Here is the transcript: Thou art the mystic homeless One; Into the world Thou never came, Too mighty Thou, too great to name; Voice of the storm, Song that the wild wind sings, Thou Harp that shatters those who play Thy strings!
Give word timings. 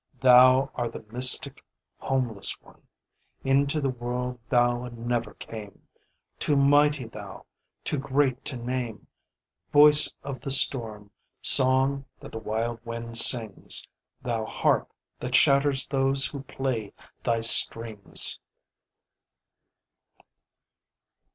Thou 0.19 0.71
art 0.73 0.93
the 0.93 1.05
mystic 1.11 1.63
homeless 1.99 2.59
One; 2.63 2.81
Into 3.43 3.79
the 3.79 3.91
world 3.91 4.39
Thou 4.49 4.87
never 4.87 5.35
came, 5.35 5.87
Too 6.39 6.55
mighty 6.55 7.05
Thou, 7.05 7.45
too 7.83 7.99
great 7.99 8.43
to 8.45 8.55
name; 8.57 9.05
Voice 9.71 10.11
of 10.23 10.41
the 10.41 10.49
storm, 10.49 11.11
Song 11.43 12.05
that 12.19 12.31
the 12.31 12.39
wild 12.39 12.83
wind 12.83 13.15
sings, 13.15 13.87
Thou 14.23 14.43
Harp 14.43 14.91
that 15.19 15.35
shatters 15.35 15.85
those 15.85 16.25
who 16.25 16.41
play 16.41 16.93
Thy 17.23 17.41
strings! 17.41 18.39